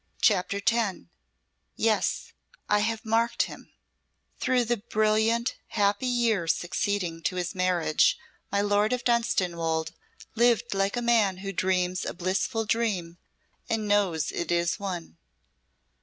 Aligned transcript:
CHAPTER 0.23 0.59
X 0.67 0.97
"Yes 1.75 2.33
I 2.67 2.79
have 2.79 3.05
marked 3.05 3.43
him" 3.43 3.71
Through 4.39 4.65
the 4.65 4.77
brilliant, 4.77 5.59
happy 5.67 6.07
year 6.07 6.47
succeeding 6.47 7.21
to 7.21 7.35
his 7.35 7.53
marriage 7.53 8.17
my 8.51 8.61
Lord 8.61 8.93
of 8.93 9.03
Dunstanwolde 9.03 9.91
lived 10.33 10.73
like 10.73 10.97
a 10.97 11.03
man 11.03 11.37
who 11.45 11.53
dreams 11.53 12.03
a 12.03 12.15
blissful 12.15 12.65
dream 12.65 13.19
and 13.69 13.87
knows 13.87 14.31
it 14.31 14.51
is 14.51 14.79
one. 14.79 15.17